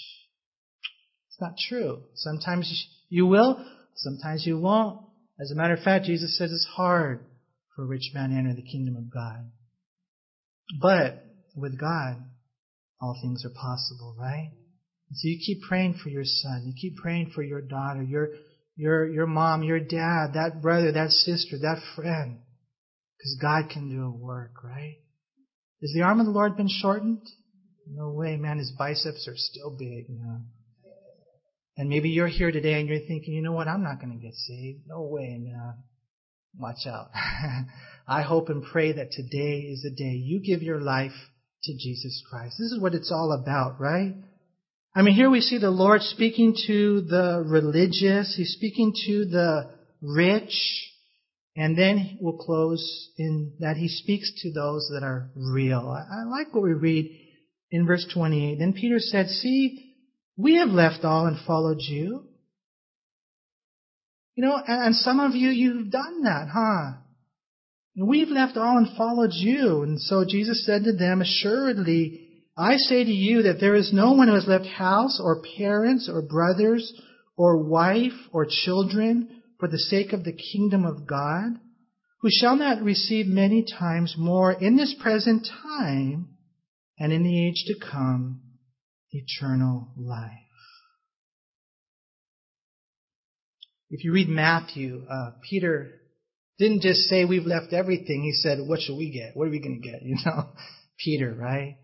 [1.27, 2.05] It's not true.
[2.15, 5.01] Sometimes you will, sometimes you won't.
[5.41, 7.25] As a matter of fact, Jesus says it's hard
[7.75, 9.51] for a rich man to enter the kingdom of God.
[10.81, 11.23] But
[11.55, 12.17] with God,
[13.01, 14.51] all things are possible, right?
[15.09, 16.65] And so you keep praying for your son.
[16.67, 18.31] You keep praying for your daughter, your,
[18.75, 22.39] your, your mom, your dad, that brother, that sister, that friend.
[23.19, 24.97] Because God can do a work, right?
[25.81, 27.27] Has the arm of the Lord been shortened?
[27.89, 28.59] No way, man.
[28.59, 30.47] His biceps are still big, man.
[31.77, 34.25] And maybe you're here today and you're thinking, you know what, I'm not going to
[34.25, 34.81] get saved.
[34.87, 35.75] No way, man.
[36.59, 37.11] Watch out.
[38.09, 41.13] I hope and pray that today is the day you give your life
[41.65, 42.57] to Jesus Christ.
[42.59, 44.15] This is what it's all about, right?
[44.95, 48.35] I mean, here we see the Lord speaking to the religious.
[48.37, 49.71] He's speaking to the
[50.01, 50.53] rich.
[51.57, 55.89] And then we'll close in that he speaks to those that are real.
[55.89, 57.11] I, like what we read
[57.71, 58.59] in verse 28.
[58.59, 59.95] Then Peter said, see,
[60.37, 62.25] we have left all and followed you.
[64.35, 66.99] You know, and some of you, you've done that, huh?
[67.99, 69.83] We've left all and followed you.
[69.83, 74.13] And so Jesus said to them, Assuredly, I say to you that there is no
[74.13, 76.93] one who has left house or parents or brothers
[77.37, 81.59] or wife or children for the sake of the kingdom of God
[82.21, 86.29] who shall not receive many times more in this present time
[86.99, 88.41] and in the age to come
[89.11, 90.31] eternal life.
[93.89, 96.01] If you read Matthew, uh, Peter
[96.59, 98.23] didn't just say we've left everything.
[98.23, 99.37] He said, what should we get?
[99.37, 100.03] What are we going to get?
[100.07, 100.51] You know,
[100.99, 101.77] Peter, right?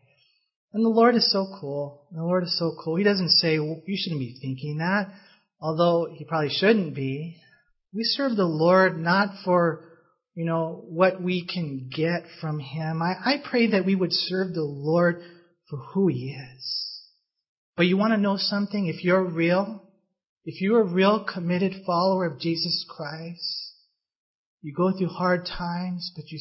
[0.73, 2.07] And the Lord is so cool.
[2.13, 2.97] The Lord is so cool.
[2.97, 5.13] He doesn't say, well, you shouldn't be thinking that,
[5.61, 7.37] although he probably shouldn't be.
[7.95, 9.85] We serve the Lord not for,
[10.35, 13.03] you know, what we can get from Him.
[13.03, 15.23] I, I pray that we would serve the Lord
[15.69, 17.03] for who He is.
[17.77, 18.87] But you want to know something?
[18.87, 19.83] If you're real,
[20.47, 23.62] if you're a real committed follower of Jesus Christ,
[24.63, 26.39] you go through hard times, but you,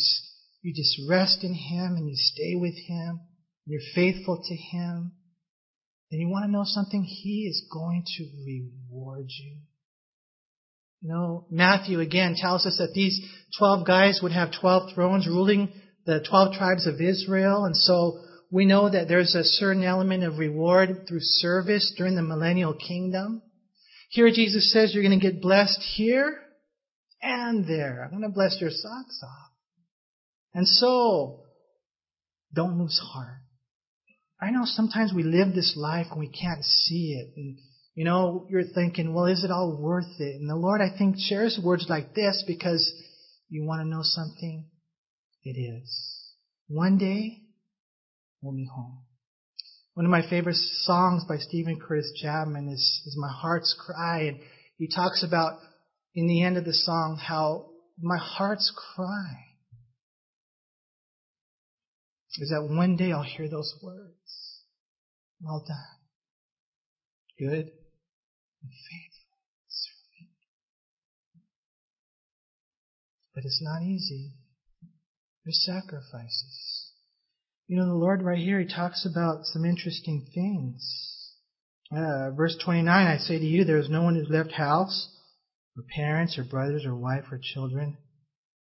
[0.62, 5.14] you just rest in Him and you stay with Him and you're faithful to Him,
[6.12, 7.04] then you want to know something?
[7.04, 9.58] He is going to reward you.
[11.02, 13.20] You know, Matthew again tells us that these
[13.58, 15.74] 12 guys would have 12 thrones ruling
[16.06, 17.66] the 12 tribes of Israel.
[17.66, 18.20] And so
[18.52, 23.42] we know that there's a certain element of reward through service during the millennial kingdom.
[24.10, 26.38] Here Jesus says you're going to get blessed here
[27.22, 28.04] and there.
[28.04, 29.52] I'm going to bless your socks off.
[30.54, 31.44] And so,
[32.54, 33.42] don't lose heart.
[34.42, 37.34] I know sometimes we live this life and we can't see it.
[37.38, 37.58] And,
[37.94, 40.36] you know, you're thinking, well, is it all worth it?
[40.42, 42.92] And the Lord, I think, shares words like this because
[43.50, 44.66] you want to know something?
[45.44, 46.34] It is.
[46.68, 47.42] One day,
[48.42, 49.04] we'll be home.
[49.94, 54.22] One of my favorite songs by Steven Curtis Chapman is, is My Heart's Cry.
[54.22, 54.40] And
[54.78, 55.60] he talks about,
[56.14, 57.70] in the end of the song, how
[58.02, 59.52] my heart's cry
[62.40, 64.62] is that one day I'll hear those words.
[65.42, 65.78] Well done.
[67.40, 67.72] Good
[68.62, 69.38] and faithful
[69.68, 70.32] servant.
[73.34, 74.34] But it's not easy.
[75.44, 76.92] There's sacrifices.
[77.68, 81.34] You know, the Lord right here, He talks about some interesting things.
[81.92, 85.10] Uh, verse 29, I say to you, there is no one who's left house,
[85.78, 87.98] or parents, or brothers, or wife, or children,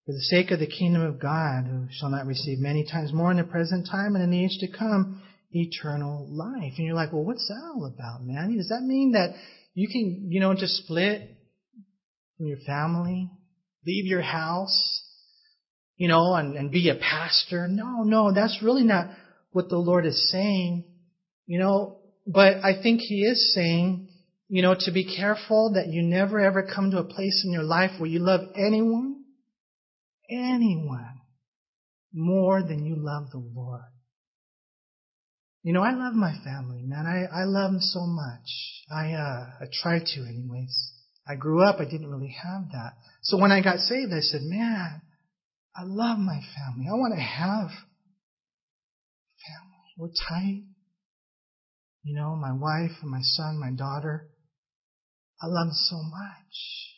[0.07, 3.31] for the sake of the kingdom of God, who shall not receive many times more
[3.31, 5.23] in the present time and in the age to come
[5.53, 6.73] eternal life.
[6.77, 8.57] And you're like, well, what's that all about, man?
[8.57, 9.35] Does that mean that
[9.75, 11.23] you can, you know, just split
[12.37, 13.31] from your family,
[13.87, 15.03] leave your house,
[15.97, 17.69] you know, and, and be a pastor?
[17.69, 19.09] No, no, that's really not
[19.53, 20.85] what the Lord is saying,
[21.47, 24.09] you know, but I think He is saying,
[24.53, 27.63] you know, to be careful that you never ever come to a place in your
[27.63, 29.25] life where you love anyone,
[30.31, 31.23] anyone
[32.13, 33.81] more than you love the Lord.
[35.63, 37.07] You know, I love my family, man.
[37.07, 38.45] I, I love them so much.
[38.95, 40.93] I, uh, I try to anyways.
[41.27, 42.93] I grew up, I didn't really have that.
[43.23, 45.01] So when I got saved, I said, man,
[45.75, 46.89] I love my family.
[46.91, 47.71] I want to have
[49.47, 49.95] family.
[49.97, 50.65] We're tight.
[52.03, 54.29] You know, my wife and my son, my daughter.
[55.43, 56.93] I love them so much.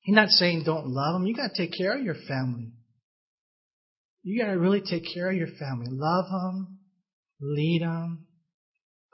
[0.00, 1.26] He's not saying don't love them.
[1.26, 2.72] You got to take care of your family.
[4.22, 5.86] You got to really take care of your family.
[5.90, 6.78] Love them,
[7.40, 8.26] lead them,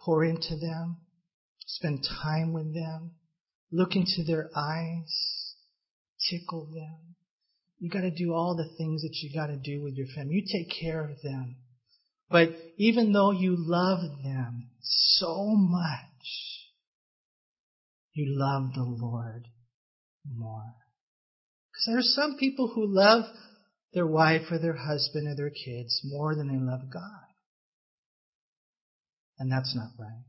[0.05, 0.99] pour into them,
[1.67, 3.13] spend time with them,
[3.73, 5.55] look into their eyes,
[6.31, 7.17] tickle them.
[7.81, 10.35] You got to do all the things that you got to do with your family.
[10.35, 11.57] You take care of them.
[12.31, 16.10] But even though you love them so much,
[18.13, 19.47] you love the Lord
[20.25, 20.75] more.
[21.71, 23.25] Because there are some people who love
[23.93, 27.27] their wife or their husband or their kids more than they love God.
[29.39, 30.25] And that's not right.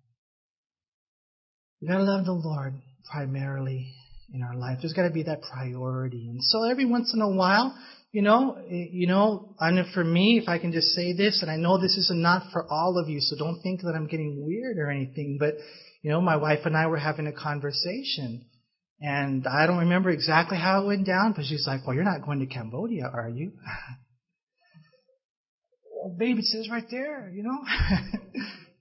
[1.82, 2.76] We gotta love the Lord
[3.12, 3.94] primarily
[4.34, 4.78] in our life.
[4.82, 6.30] There's gotta be that priority.
[6.30, 7.78] And so every once in a while,
[8.12, 11.58] you know, you know, and for me, if I can just say this, and I
[11.58, 14.78] know this is not for all of you, so don't think that I'm getting weird
[14.78, 15.56] or anything, but,
[16.02, 18.42] you know, my wife and I were having a conversation.
[19.00, 22.22] And I don't remember exactly how it went down, but she's like, well, you're not
[22.22, 23.52] going to Cambodia, are you?
[25.96, 27.60] well, babe, it says right there, you know.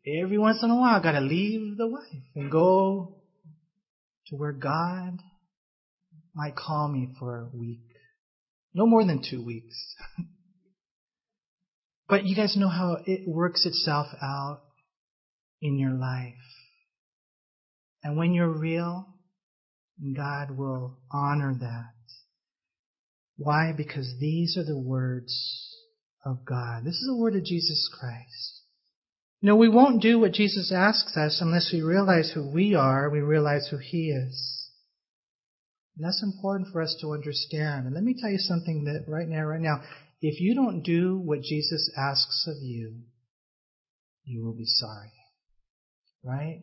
[0.22, 3.16] Every once in a while, I gotta leave the wife and go
[4.26, 5.18] to where God
[6.34, 7.80] might call me for a week.
[8.72, 9.94] No more than two weeks.
[12.08, 14.60] but you guys know how it works itself out
[15.60, 16.34] in your life.
[18.02, 19.06] And when you're real,
[20.16, 21.92] God will honor that.
[23.36, 23.72] Why?
[23.76, 25.76] Because these are the words
[26.24, 26.84] of God.
[26.84, 28.62] This is the word of Jesus Christ.
[29.42, 33.20] No, we won't do what Jesus asks us unless we realize who we are, we
[33.20, 34.68] realize who He is.
[35.96, 37.86] And that's important for us to understand.
[37.86, 39.80] And let me tell you something that right now, right now,
[40.20, 43.00] if you don't do what Jesus asks of you,
[44.24, 45.12] you will be sorry.
[46.22, 46.62] Right?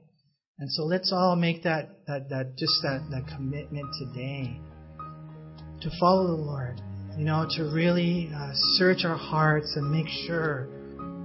[0.60, 4.60] And so let's all make that, that, that just that, that commitment today
[5.82, 6.82] to follow the Lord.
[7.16, 10.68] You know, to really uh, search our hearts and make sure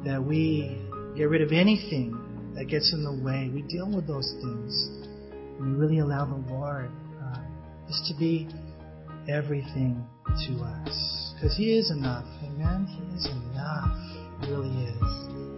[0.04, 0.80] that we
[1.16, 3.50] get rid of anything that gets in the way.
[3.52, 4.90] We deal with those things.
[5.60, 6.90] We really allow the Lord
[7.22, 7.40] uh,
[7.88, 8.48] just to be
[9.28, 11.34] everything to us.
[11.34, 12.26] Because He is enough.
[12.42, 12.86] Amen?
[12.86, 13.96] He is enough.
[14.40, 15.51] He really is.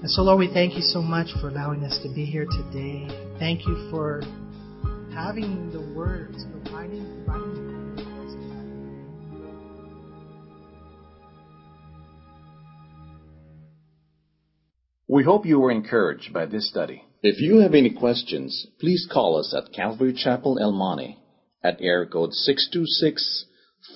[0.00, 3.08] And so, Lord, we thank you so much for allowing us to be here today.
[3.38, 4.22] Thank you for
[5.12, 7.68] having the words, providing, providing
[15.10, 17.02] We hope you were encouraged by this study.
[17.22, 21.18] If you have any questions, please call us at Calvary Chapel El Monte
[21.64, 23.46] at air code 626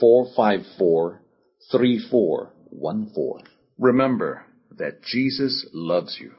[0.00, 1.22] 454
[1.70, 3.46] 3414.
[3.78, 4.46] Remember
[4.78, 6.32] that Jesus loves you.